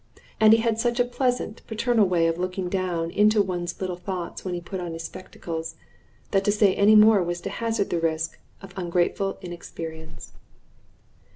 [0.39, 4.43] And he had such a pleasant, paternal way of looking down into one's little thoughts
[4.43, 5.75] when he put on his spectacles,
[6.31, 10.33] that to say any more was to hazard the risk of ungrateful inexperience.